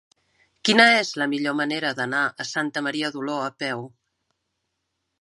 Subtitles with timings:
[0.69, 3.89] Quina és la millor manera d'anar a Santa Maria d'Oló a peu?